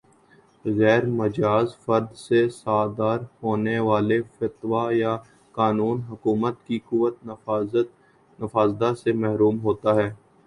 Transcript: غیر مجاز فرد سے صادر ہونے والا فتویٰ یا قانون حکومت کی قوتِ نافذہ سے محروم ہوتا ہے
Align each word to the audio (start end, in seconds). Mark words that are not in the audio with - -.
غیر 0.65 1.03
مجاز 1.19 1.67
فرد 1.83 2.07
سے 2.17 2.39
صادر 2.53 3.17
ہونے 3.43 3.77
والا 3.87 4.17
فتویٰ 4.35 4.87
یا 4.93 5.13
قانون 5.57 5.97
حکومت 6.09 6.55
کی 6.67 6.77
قوتِ 6.89 7.13
نافذہ 8.39 8.93
سے 9.01 9.11
محروم 9.23 9.59
ہوتا 9.63 9.95
ہے 9.95 10.09